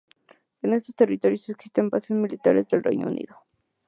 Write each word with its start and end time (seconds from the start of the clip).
En 0.63 0.73
estos 0.73 0.95
territorios 0.95 1.47
existen 1.49 1.91
bases 1.91 2.17
militares 2.17 2.67
del 2.69 2.83
Reino 2.83 3.05
Unido. 3.09 3.45